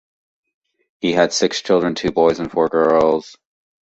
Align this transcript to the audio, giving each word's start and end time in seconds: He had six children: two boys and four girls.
He 1.01 1.11
had 1.13 1.31
six 1.31 1.61
children: 1.61 1.93
two 1.93 2.11
boys 2.11 2.39
and 2.39 2.51
four 2.51 2.69
girls. 2.69 3.37